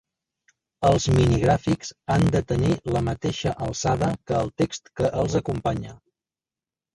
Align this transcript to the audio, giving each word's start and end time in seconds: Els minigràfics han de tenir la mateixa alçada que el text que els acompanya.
Els 0.87 1.03
minigràfics 1.17 1.91
han 2.13 2.25
de 2.35 2.41
tenir 2.51 2.71
la 2.95 3.03
mateixa 3.09 3.53
alçada 3.67 4.09
que 4.31 4.41
el 4.47 4.51
text 4.63 4.91
que 5.03 5.13
els 5.27 5.39
acompanya. 5.43 5.95